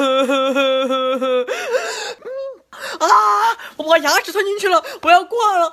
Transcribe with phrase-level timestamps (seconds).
[3.00, 3.06] 啊！
[3.76, 5.72] 我把牙齿吞进去了，我要挂了。